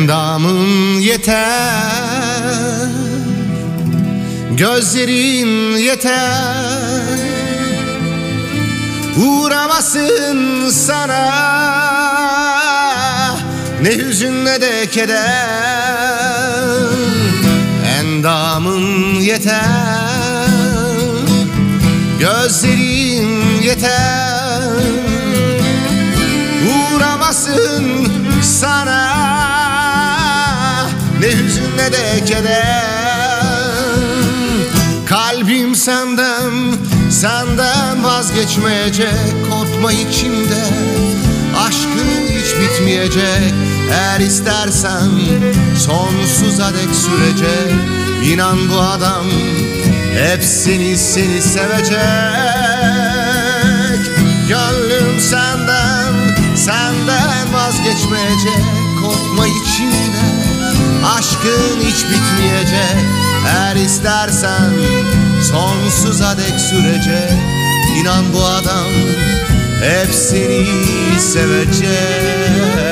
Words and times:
Endamın 0.00 1.00
yeter. 1.00 2.88
Gözlerin 4.50 5.76
yeter. 5.76 7.18
Uğramasın 9.16 10.70
sana. 10.70 11.30
Ne 13.82 13.96
hüzün 13.96 14.44
ne 14.44 14.60
de 14.60 14.86
keder. 14.86 15.26
Endamın 17.98 19.14
yeter. 19.14 19.66
Gözlerin 22.20 23.60
yeter. 23.62 24.70
Uğramasın 26.70 28.08
sana 28.42 28.99
de 31.92 32.24
keder 32.26 32.90
Kalbim 35.10 35.74
senden, 35.74 36.74
senden 37.10 38.04
vazgeçmeyecek. 38.04 39.50
Korkma 39.50 39.92
içimde, 39.92 40.64
aşkın 41.58 42.26
hiç 42.28 42.54
bitmeyecek. 42.60 43.54
Eğer 43.90 44.20
istersen 44.20 45.10
sonsuza 45.78 46.74
dek 46.74 46.94
sürecek. 46.94 47.72
İnan 48.24 48.70
bu 48.70 48.80
adam 48.80 49.26
hep 50.14 50.44
seni 50.44 50.96
seni 50.98 51.42
sevecek. 51.42 52.00
Gönlüm 54.48 55.20
senden, 55.20 56.14
senden 56.56 57.52
vazgeçmeyecek. 57.52 58.64
Korkma 59.02 59.46
içinde, 59.46 60.19
aşkın 61.04 61.80
hiç 61.80 62.04
bitmeyecek. 62.04 62.96
Eğer 63.46 63.76
istersen 63.76 64.70
sonsuza 65.42 66.38
dek 66.38 66.60
sürecek. 66.60 67.32
İnan 68.00 68.32
bu 68.32 68.44
adam 68.44 68.86
hep 69.82 70.14
seni 70.14 70.66
sevecek 71.20 72.89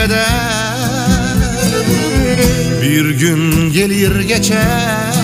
ne 0.00 0.10
de 0.10 0.14
keder 0.14 0.30
Bir 2.82 3.10
gün 3.10 3.72
gelir 3.72 4.20
geçer. 4.20 5.14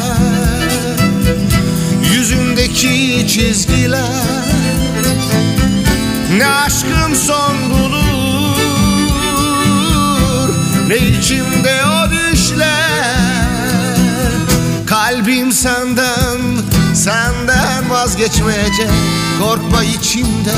Yüzündeki 2.15 3.27
çizgiler 3.29 4.01
Ne 6.37 6.47
aşkım 6.47 7.15
son 7.15 7.71
bulur 7.71 8.57
Ne 10.89 10.97
içimde 10.97 11.81
o 11.85 12.11
düşler. 12.11 13.17
Kalbim 14.87 15.53
senden 15.53 16.41
Senden 16.95 17.91
vazgeçmeyecek. 17.91 18.91
Korkma 19.41 19.85
içimde 19.85 20.55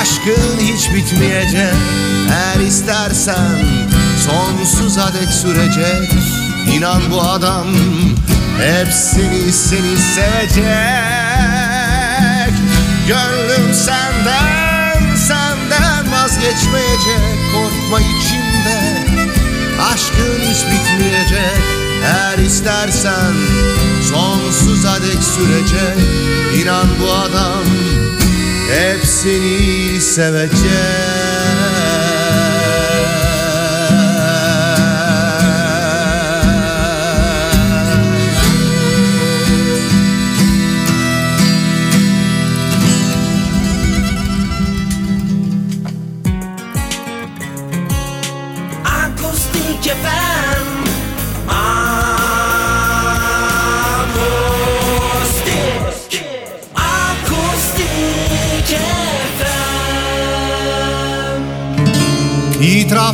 Aşkın 0.00 0.58
hiç 0.60 0.94
bitmeyecek 0.94 1.74
Eğer 2.32 2.60
istersen 2.66 3.58
Sonsuza 4.26 5.14
dek 5.14 5.28
sürecek 5.28 6.12
İnan 6.72 7.02
bu 7.10 7.20
adam 7.22 7.66
Hep 8.58 8.92
seni 8.92 9.52
sevecek. 9.52 10.64
Gönlüm 13.08 13.74
senden 13.74 15.16
Senden 15.16 16.12
vazgeçmeyecek. 16.12 17.36
Korkma 17.54 18.00
içimde 18.00 19.06
Aşkın 19.92 20.40
hiç 20.40 20.58
bitmeyecek. 20.58 21.62
Eğer 22.04 22.38
istersen 22.38 23.34
Sonsuza 24.10 24.94
dek 25.02 25.22
sürecek 25.24 25.98
İnan 26.62 26.86
bu 27.00 27.12
adam 27.12 27.64
Hep 28.70 29.06
seni 29.06 30.00
sevecek 30.00 31.65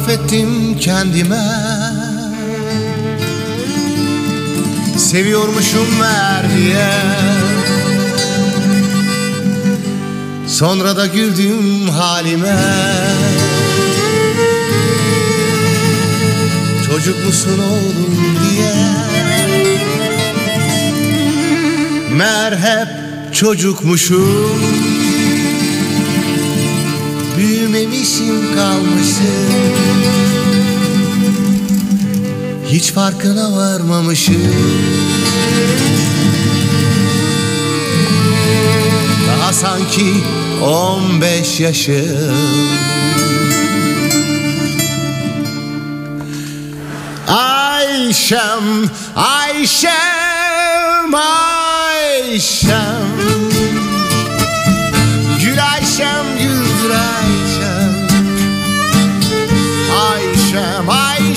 İtiraf 0.03 0.21
kendime. 0.81 1.43
Seviyormuşum 4.99 5.87
meğer 6.01 6.57
diye 6.57 6.91
Sonra 10.49 10.97
da 10.97 11.07
güldüm 11.07 11.89
halime. 11.89 12.57
Çocuk 16.87 17.27
musun 17.27 17.59
oğlum 17.59 18.37
diye. 18.51 18.75
Meğer 22.17 22.53
hep 22.53 22.89
çocukmuşum 23.35 25.02
Büyümemişim 27.93 28.57
kalmışım. 28.57 29.53
Hiç 32.67 32.93
farkına 32.93 33.57
varmamışım. 33.57 34.55
Daha 39.29 39.53
sanki 39.53 40.15
15 40.63 41.61
yaşım. 41.61 42.37
Ayşem, 47.29 48.91
Ayşem, 49.17 51.15
Ayşem 51.15 53.03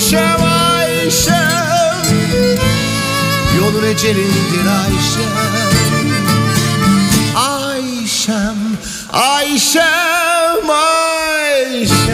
Ayşem 0.06 0.42
Ayşem 0.42 2.02
Yolun 3.58 3.84
ecelindir 3.84 4.66
Ayşem 4.84 5.56
Ayşem 7.36 8.56
Ayşem 9.12 10.70
Ayşem. 10.70 12.06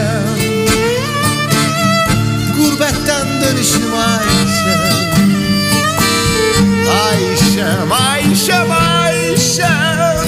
Gurbetten 2.57 3.27
dönüşüm 3.43 3.95
Ayşem. 3.95 5.13
Ayşem 6.91 7.93
Ayşem 7.93 8.71
Ayşem. 8.71 10.22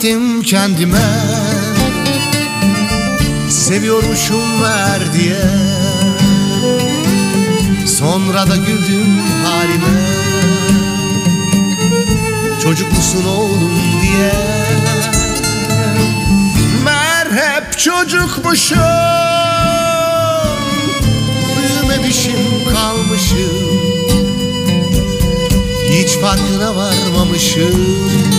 Ettim 0.00 0.42
kendime. 0.42 0.98
Seviyormuşum 3.50 4.62
ver 4.62 5.12
diye. 5.12 5.40
Sonra 7.86 8.50
da 8.50 8.56
güldüm 8.56 9.20
halime. 9.44 10.00
Çocuk 12.62 12.92
musun 12.92 13.24
oğlum 13.24 13.80
diye. 14.02 14.32
Mer 16.84 17.26
hep 17.32 17.78
çocukmuşum. 17.78 18.78
Büyümemişim 21.56 22.74
kalmışım. 22.74 23.80
Hiç 25.90 26.10
farkına 26.10 26.76
varmamışım 26.76 28.29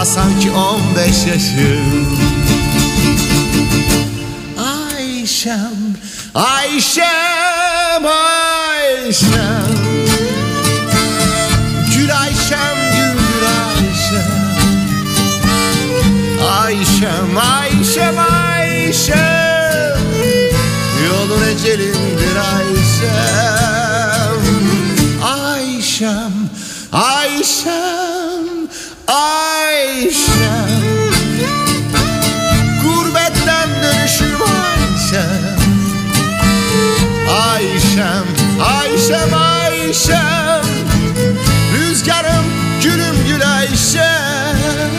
Daha 0.00 0.06
sanki 0.06 0.50
on 0.50 0.80
beş 0.96 1.26
yaşım. 1.26 2.18
Ayşem, 4.58 5.76
Ayşem, 6.34 8.06
Ayşem. 8.06 9.66
Gül 11.94 12.18
Ayşem, 12.20 12.78
gül 12.96 13.44
Ayşem. 13.66 14.40
Ayşem, 16.60 17.38
Ayşem, 17.38 18.18
Ayşem. 18.18 20.00
Yolun 21.08 21.42
ecelindir 21.42 22.36
Ayşem. 22.56 24.40
Ayşem, 25.24 26.32
Ayşem, 26.92 28.56
Ayşem 29.08 29.49
Ayşem 35.10 35.56
Ayşem, 37.46 38.24
Ayşem, 38.62 39.34
Ayşem 39.34 40.64
Rüzgarım, 41.74 42.44
gülüm 42.82 43.14
gül 43.28 43.52
Ayşem. 43.56 44.90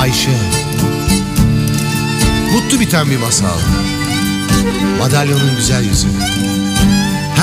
Ayşe. 0.00 0.30
Mutlu 2.52 2.80
biten 2.80 3.10
bir 3.10 3.16
masal. 3.16 3.58
Madalyonun 4.98 5.56
güzel 5.56 5.84
yüzü. 5.84 6.08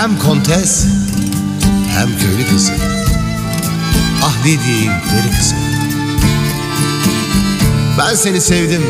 Hem 0.02 0.20
kontes 0.20 0.86
Hem 1.98 2.08
köylü 2.20 2.50
kızı. 2.50 2.74
Ah 4.24 4.46
ne 4.46 4.64
diyeyim 4.66 4.92
deli 4.92 5.38
kızı 5.38 5.77
Ben 7.98 8.16
seni 8.16 8.42
sevdim. 8.42 8.84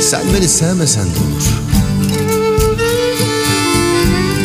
Sen 0.00 0.22
beni 0.34 0.48
sevmesen 0.48 1.04
de 1.04 1.18
olur. 1.18 1.44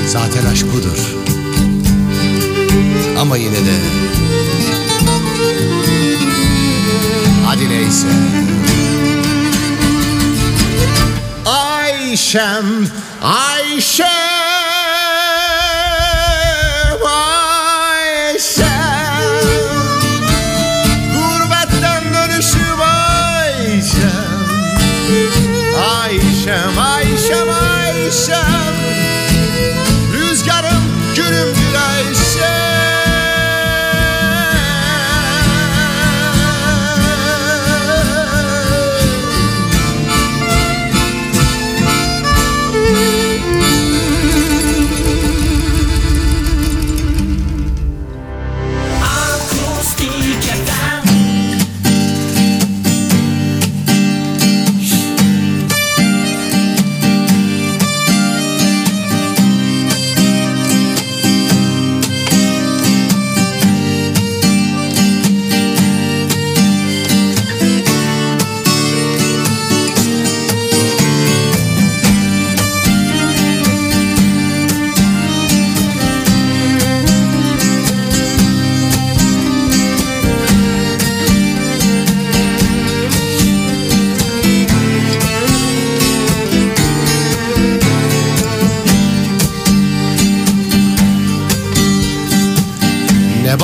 Zaten 0.08 0.46
aşk 0.46 0.66
budur. 0.74 1.00
Ama 3.20 3.38
yine 3.38 3.56
de. 3.56 3.76
Hadi 7.46 7.70
neyse. 7.70 8.08
Ayşem 11.46 12.66
Ayşem 13.22 14.25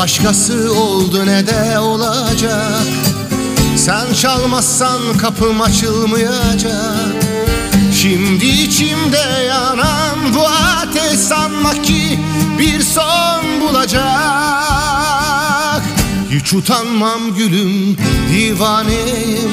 başkası 0.01 0.73
oldu 0.73 1.25
ne 1.25 1.47
de 1.47 1.79
olacak. 1.79 2.87
Sen 3.77 4.13
çalmazsan 4.13 5.17
kapım 5.17 5.61
açılmayacak. 5.61 7.23
Şimdi 7.93 8.45
içimde 8.45 9.45
yanan 9.47 10.17
bu 10.35 10.47
ateş 10.47 11.19
sanmak 11.19 11.83
ki 11.83 12.19
bir 12.59 12.81
son 12.81 13.61
bulacak. 13.61 14.01
Hiç 16.31 16.53
utanmam 16.53 17.35
gülüm 17.37 17.97
divaneyim 18.33 19.51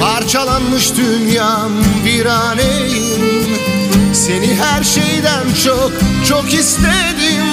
Parçalanmış 0.00 0.92
dünyam 0.96 1.72
viraneyim 2.04 3.58
Seni 4.12 4.54
her 4.54 4.84
şeyden 4.84 5.44
çok 5.64 5.92
çok 6.28 6.54
istedim 6.54 7.47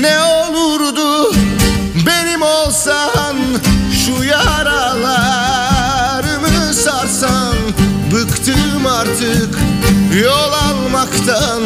Ne 0.00 0.20
olurdu 0.20 1.34
benim 2.06 2.42
olsan 2.42 3.36
şu 4.04 4.24
yaralarımı 4.24 5.54
sarsan 6.74 7.54
Bıktım 8.12 8.86
artık 8.86 9.58
yol 10.24 10.52
almaktan. 10.52 11.62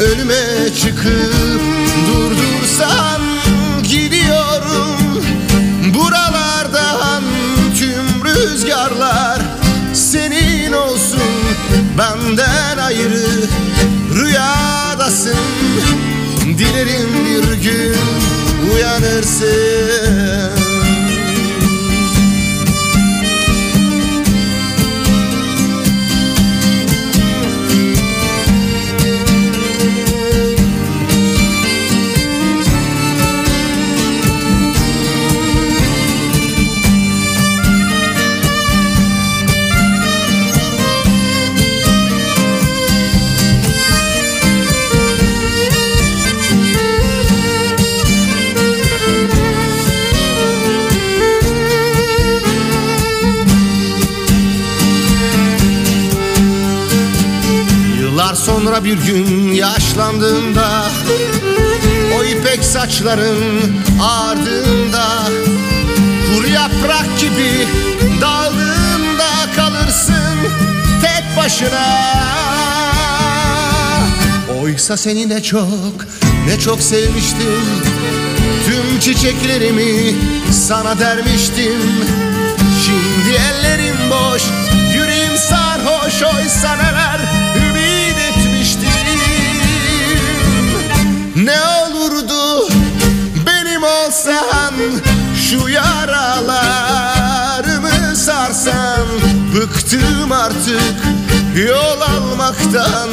Önüme 0.00 0.74
çıkıp 0.82 1.60
durdursan 2.06 3.20
gidiyorum 3.82 5.24
Buralardan. 5.94 7.22
Tüm 7.78 8.24
rüzgarlar 8.24 9.42
senin 9.94 10.72
olsun 10.72 11.20
Benden 11.98 12.78
ayrı 12.78 13.49
Dilerim 16.60 17.10
bir 17.24 17.52
gün 17.52 17.96
uyanırsın 18.74 20.59
Yıllar 58.30 58.44
sonra 58.44 58.84
bir 58.84 58.98
gün 58.98 59.52
yaşlandığımda 59.52 60.90
O 62.18 62.24
ipek 62.24 62.64
saçların 62.64 63.38
ardında 64.02 65.22
Kuru 66.26 66.48
yaprak 66.48 67.20
gibi 67.20 67.66
daldığımda 68.20 69.30
kalırsın 69.56 70.36
tek 71.02 71.36
başına. 71.36 71.86
Oysa 74.62 74.96
seni 74.96 75.28
ne 75.28 75.42
çok 75.42 76.06
ne 76.46 76.58
çok 76.58 76.82
sevmiştim. 76.82 77.60
Tüm 78.66 79.00
çiçeklerimi 79.00 80.14
sana 80.52 80.98
dermiştim. 80.98 81.82
Şimdi 82.84 83.36
ellerim 83.36 83.96
boş 84.10 84.42
yüreğim 84.94 85.36
sarhoş 85.36 86.22
oysa 86.22 86.76
neler 86.76 87.49
Ne 91.44 91.60
olurdu 91.62 92.68
benim 93.46 93.82
olsan 93.82 94.74
Şu 95.48 95.68
yaralarımı 95.68 96.96
sarsan 98.16 99.06
Bıktım 99.56 100.32
artık 100.32 100.96
yol 101.68 102.00
almaktan 102.00 103.10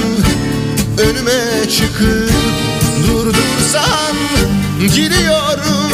Önüme 0.97 1.69
çıkıp 1.69 2.31
durdursan 3.07 4.15
Gidiyorum. 4.95 5.86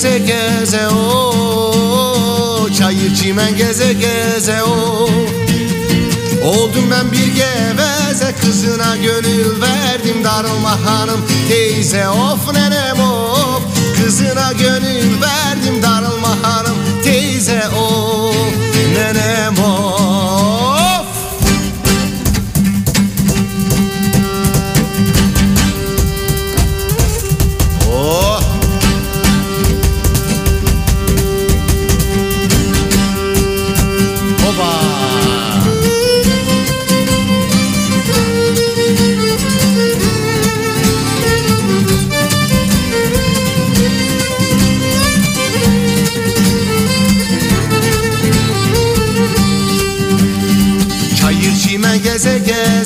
geze 0.00 0.18
geze 0.18 0.88
o 0.88 2.68
Çayır 2.78 3.14
çimen 3.14 3.56
geze 3.56 3.92
geze 3.92 4.62
o. 4.62 5.08
Oldum 6.44 6.84
ben 6.90 7.12
bir 7.12 7.26
geveze 7.26 8.34
kızına 8.40 8.96
gönül 8.96 9.60
verdim 9.60 10.24
darılma 10.24 10.84
hanım 10.84 11.26
teyze. 11.48 12.08
Of 12.08 12.52
nenem 12.54 13.00
of 13.00 13.62
Kızına 13.96 14.52
gönül 14.52 15.20
verdim 15.20 15.82
darılma 15.82 16.42
hanım 16.42 16.76
teyze 17.04 17.68
of. 17.68 18.19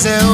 seu 0.04 0.33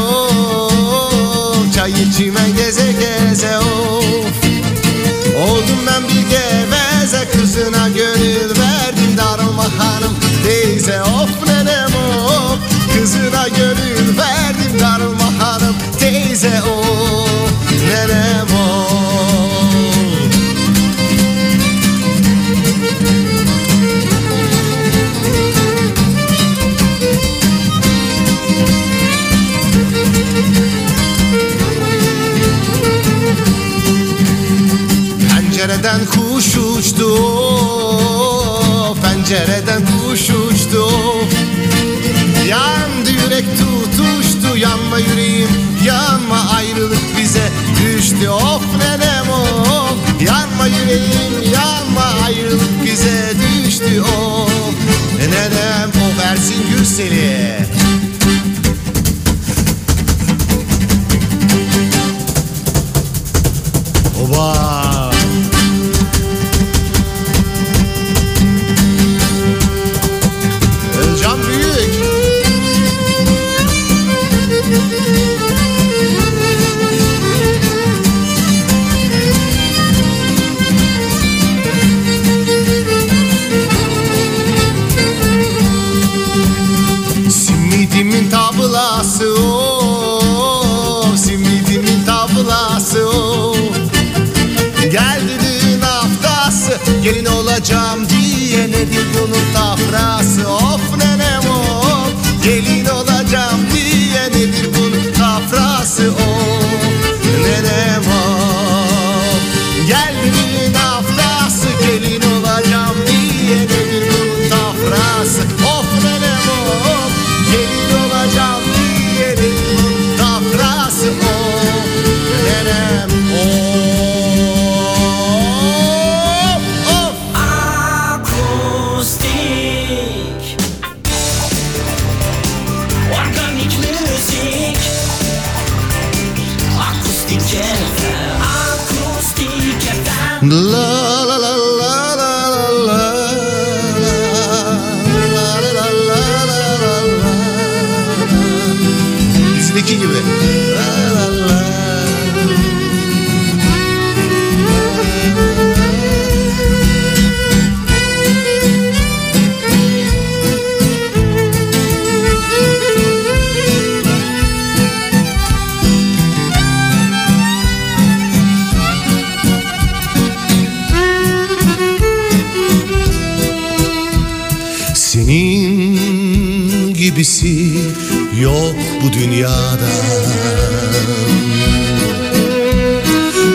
yok 178.41 178.77
bu 179.03 179.13
dünyada. 179.13 179.91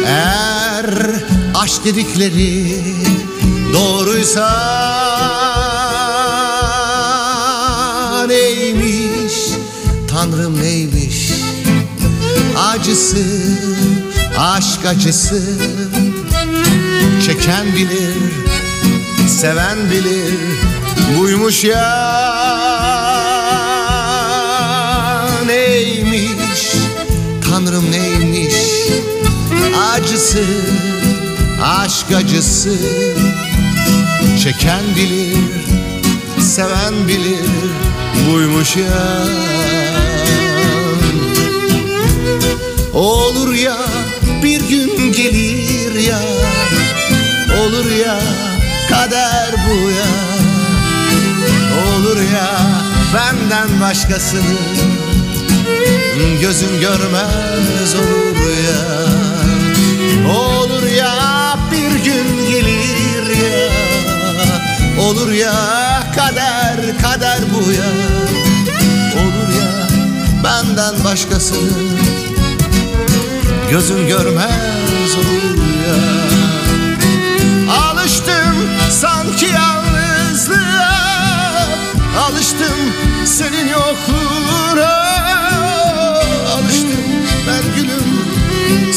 Eğer 0.08 0.86
aşk 1.56 1.86
dedikleri 1.86 2.76
doğruysa 3.74 4.50
Neymiş 8.28 9.34
Tanrım 10.10 10.62
neymiş? 10.62 11.32
Acısı 12.58 13.26
aşk 14.38 14.86
acısı. 14.86 15.42
Çeken 17.26 17.66
bilir 17.76 18.16
seven 19.28 19.78
bilir 19.92 20.34
buymuş 21.20 21.64
ya 21.64 23.25
tanrım 27.56 27.92
neymiş? 27.92 28.56
Acısı 29.94 30.44
aşk 31.64 32.12
acısı. 32.16 32.80
Çeken 34.44 34.84
bilir 34.96 35.38
seven 36.40 37.08
bilir 37.08 37.46
buymuş 38.30 38.78
ya 38.78 39.26
olur 42.94 43.54
ya 43.54 43.78
bir 44.44 44.62
gün 44.70 45.12
gelir 45.12 46.00
ya. 46.00 46.22
Olur 47.62 47.92
ya 48.06 48.20
kader 48.90 49.56
bu 49.68 49.90
ya. 49.90 50.12
Olur 51.88 52.18
ya 52.34 52.58
benden 53.14 53.82
başkasını 53.82 54.95
Gözüm 56.16 56.80
görmez 56.80 57.96
olur 57.96 58.50
ya. 58.68 58.86
Olur 60.36 60.88
ya 60.88 61.58
bir 61.72 62.04
gün 62.04 62.50
gelir 62.50 63.38
ya. 63.38 63.70
Olur 65.04 65.32
ya 65.32 65.54
kader 66.16 66.98
kader 67.02 67.40
bu 67.54 67.72
ya. 67.72 67.92
Olur 69.24 69.50
ya 69.60 69.88
benden 70.44 71.04
başkasını 71.04 71.72
Gözüm 73.72 74.08
görmez 74.08 75.16
olur 75.16 75.58
ya. 75.88 75.96
Alıştım 77.74 78.56
sanki 78.90 79.46
yalnızlığa. 79.46 80.96
Alıştım 82.20 82.94
senin 83.26 83.68
yokluğuna 83.68 85.05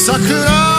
Sakura. 0.09 0.78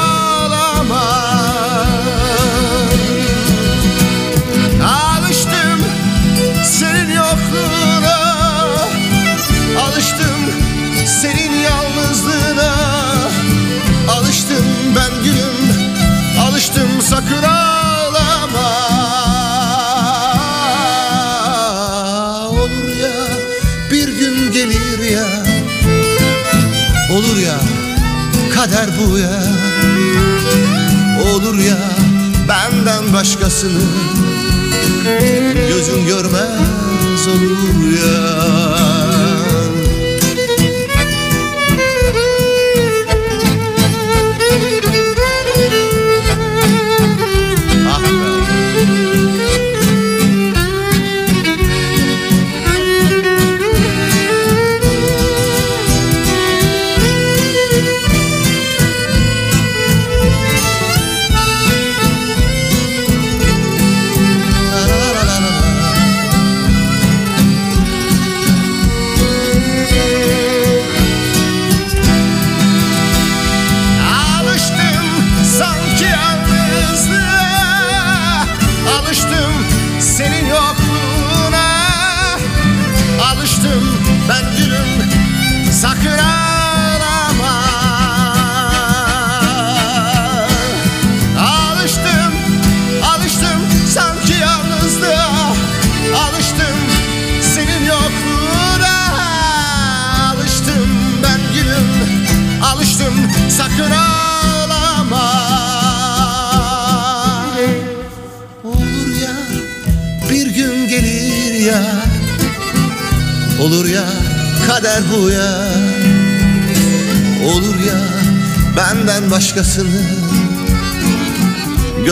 Ya. 29.18 29.42
Olur 31.22 31.58
ya. 31.58 31.78
Benden 32.48 33.12
başkasını 33.12 33.80
Gözün 35.68 36.06
görmez 36.06 36.69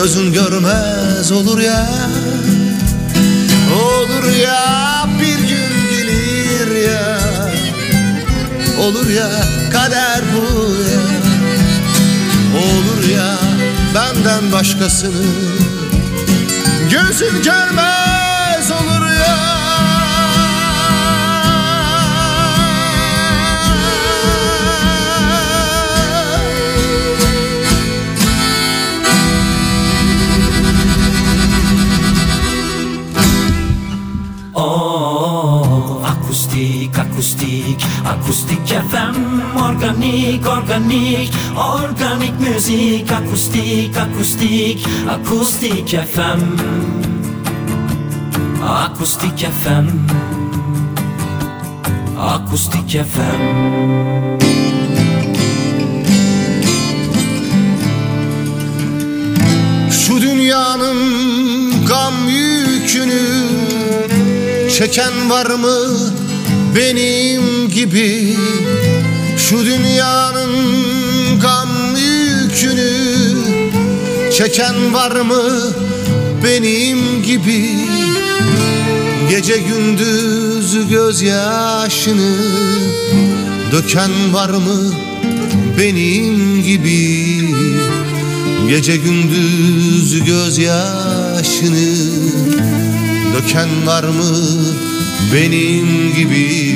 gözün 0.03 0.33
görmez 0.33 1.31
olur 1.31 1.59
ya. 1.59 1.89
Olur 3.75 4.31
ya 4.43 5.05
bir 5.19 5.39
gün 5.39 5.89
gelir 5.89 6.87
ya. 6.89 7.19
Olur 8.81 9.09
ya 9.09 9.29
kader 9.71 10.21
bu 10.33 10.73
ya. 10.91 11.01
Olur 12.59 13.09
ya 13.09 13.37
benden 13.95 14.51
başkasını 14.51 15.23
Gözün 16.91 17.43
görmez 17.43 18.08
akustik, 37.39 37.79
akustik, 38.05 38.67
FM 38.67 39.15
Organik, 39.55 40.47
organik, 40.47 41.31
organik 41.55 42.39
müzik. 42.39 43.11
Akustik, 43.11 43.97
akustik, 43.97 44.85
akustik 45.07 45.89
FM 45.89 46.41
Akustik 48.63 49.39
FM 49.39 49.87
Akustik 52.17 52.91
FM 52.91 53.41
Şu 59.91 60.21
dünyanın 60.21 60.97
gam 61.87 62.13
yükünü 62.29 63.21
Çeken 64.77 65.29
var 65.29 65.45
mı 65.45 66.28
benim 66.75 67.69
gibi. 67.69 68.35
Şu 69.37 69.65
dünyanın 69.65 70.51
gam 71.41 71.69
yükünü 71.95 72.89
Çeken 74.31 74.93
var 74.93 75.11
mı 75.11 75.73
benim 76.43 77.23
gibi? 77.23 77.69
Gece 79.29 79.57
gündüz 79.57 80.89
gözyaşını 80.89 82.37
Döken 83.71 84.33
var 84.33 84.49
mı 84.49 84.93
benim 85.77 86.63
gibi? 86.63 87.55
Gece 88.69 88.97
gündüz 88.97 90.23
gözyaşını 90.23 91.89
Döken 93.33 93.69
var 93.85 94.03
mı 94.03 94.35
benim 95.33 96.13
gibi 96.13 96.69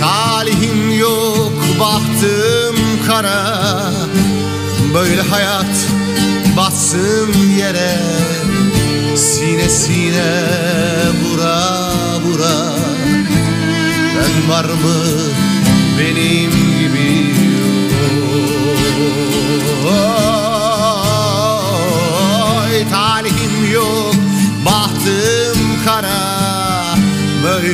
Talihim 0.00 0.98
yok 0.98 1.52
bahtım 1.80 2.76
kara. 3.06 3.92
Böyle 4.94 5.22
hayat 5.22 5.76
bassın 6.56 7.32
yere. 7.58 7.98
Sine 9.16 9.68
sine 9.68 10.32
vura 11.22 11.80
vura. 12.24 12.72
Ben 14.16 14.48
var 14.50 14.64
mı 14.64 15.31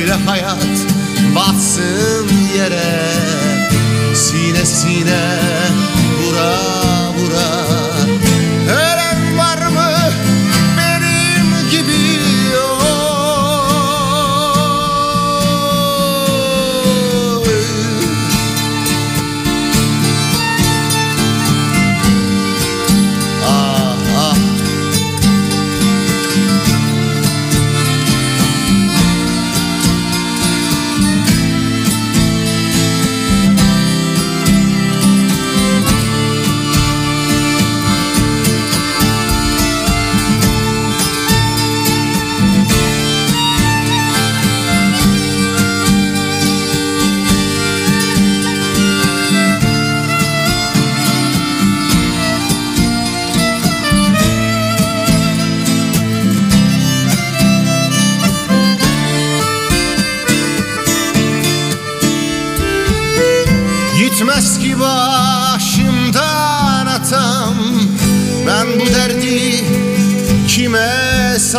Böyle 0.09 0.23
hayat 0.23 0.87
batsın 1.35 2.29
yere. 2.57 3.13
Sine 4.15 4.65
sine 4.65 5.39
vura 6.23 6.55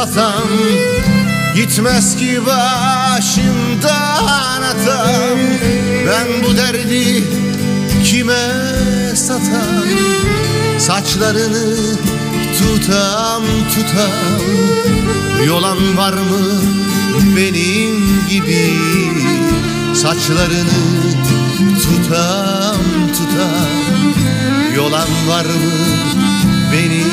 satam 0.00 0.48
Gitmez 1.54 2.16
ki 2.16 2.40
başımdan 2.46 3.82
atam. 4.62 5.38
Ben 6.06 6.26
bu 6.44 6.56
derdi 6.56 7.24
kime 8.04 8.48
satam? 9.14 9.84
Saçlarını 10.78 11.76
tutam 12.58 13.42
tutam. 13.74 14.40
Yolan 15.46 15.96
var 15.96 16.12
mı 16.12 16.60
benim 17.36 18.24
gibi? 18.30 18.74
Saçlarını 19.94 20.80
tutam 21.82 22.80
tutam. 23.12 24.14
Yolan 24.76 25.08
var 25.28 25.44
mı 25.44 25.72
benim 26.72 27.10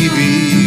gibi 0.00 0.57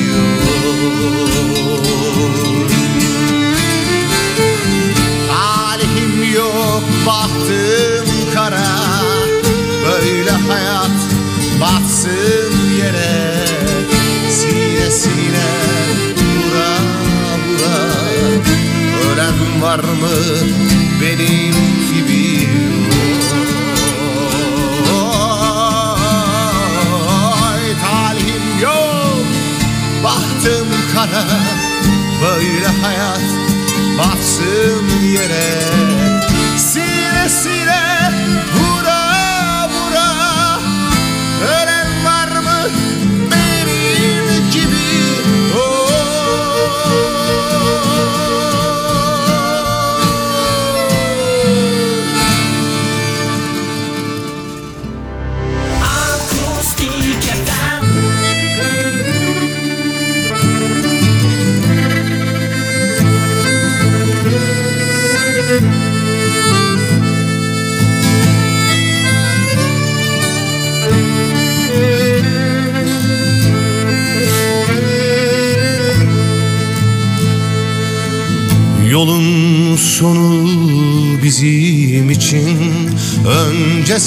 Talihim 5.28 6.34
yok 6.36 6.84
bahtım 7.08 8.08
kara. 8.34 8.72
Böyle 9.86 10.32
hayat 10.32 10.92
batsın 11.62 12.54
yere. 12.80 13.42
Sine 14.30 14.92
sine 14.92 15.50
vura 16.18 16.74
vura 17.48 17.78
Ölen 19.14 19.62
var 19.62 19.80
mı 19.80 20.16
benim 21.02 21.56
gibi 21.94 22.48
kara 31.06 31.26
Böyle 32.22 32.68
hayat 32.68 33.22
batsın 33.98 35.00
yere 35.00 36.11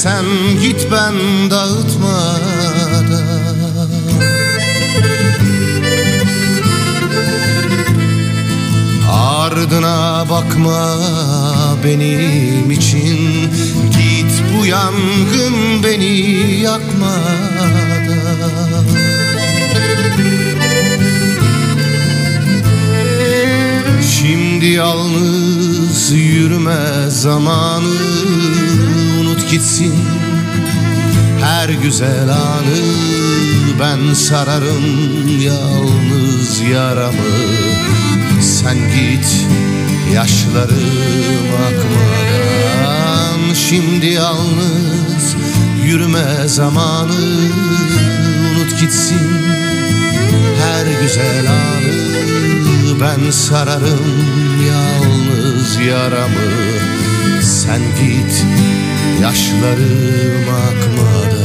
sen 0.05 0.25
git 0.63 0.89
ben 0.93 1.15
dağıtmadan 1.51 3.05
Ardına 9.13 10.25
bakma 10.31 10.97
benim 11.85 12.71
için. 12.71 13.51
Git 13.91 14.33
bu 14.53 14.67
yangın 14.67 15.83
beni 15.83 16.21
yakmadan 16.61 17.75
Şimdi 24.03 24.67
yalnız 24.67 26.11
yürüme 26.13 27.11
zamanı 27.11 28.34
Unut 29.45 29.51
gitsin. 29.51 29.95
Her 31.41 31.69
güzel 31.69 32.29
anı 32.29 32.81
Ben 33.81 34.15
sararım 34.15 35.41
yalnız 35.41 36.61
yaramı. 36.61 37.17
Sen 38.41 38.77
git 38.77 39.47
yaşlarım 40.15 41.49
akmadan. 41.67 43.55
Şimdi 43.55 44.07
yalnız 44.07 45.37
yürüme 45.85 46.49
zamanı 46.49 47.13
Unut 48.51 48.81
gitsin. 48.81 49.31
Her 50.63 51.03
güzel 51.03 51.47
anı 51.47 53.01
ben 53.01 53.31
sararım 53.31 54.25
yalnız 54.69 55.77
yaramı. 55.77 56.75
Sen 57.43 57.81
git 57.81 58.45
yaşlarım 59.21 60.49
akmadan 60.49 61.44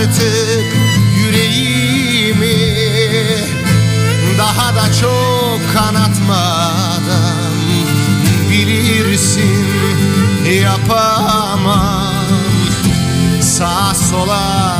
artık 0.00 0.76
yüreğimi. 1.16 2.56
Daha 4.38 4.74
da 4.74 4.92
çok 5.00 5.60
kanatmadan 5.74 7.50
Bilirsin 8.50 9.66
yapamam. 10.62 12.14
Sağa 13.40 13.94
sola 13.94 14.79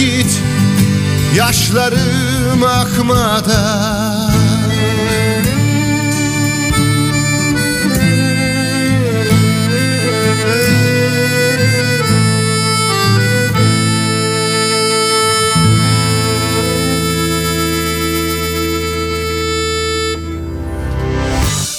git 0.00 0.40
yaşlarım 1.36 2.64
akmadan 2.64 4.30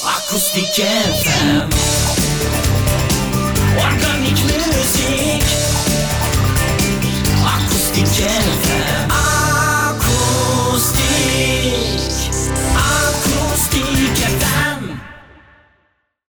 Akustik 0.06 0.76
FM 1.24 1.70
Organik 3.80 4.40
müzik 4.46 5.61
Yeah. 8.22 8.91